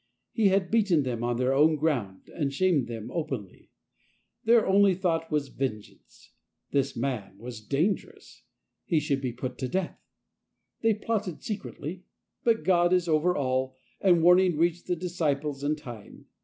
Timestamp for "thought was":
4.95-5.49